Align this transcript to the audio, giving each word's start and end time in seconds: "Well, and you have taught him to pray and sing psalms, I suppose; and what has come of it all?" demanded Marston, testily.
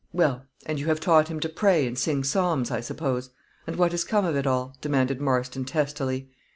"Well, 0.13 0.47
and 0.65 0.79
you 0.79 0.87
have 0.87 0.99
taught 0.99 1.27
him 1.27 1.39
to 1.41 1.47
pray 1.47 1.85
and 1.85 1.95
sing 1.95 2.23
psalms, 2.23 2.71
I 2.71 2.79
suppose; 2.79 3.29
and 3.67 3.75
what 3.75 3.91
has 3.91 4.03
come 4.03 4.25
of 4.25 4.35
it 4.35 4.47
all?" 4.47 4.75
demanded 4.81 5.21
Marston, 5.21 5.63
testily. 5.63 6.31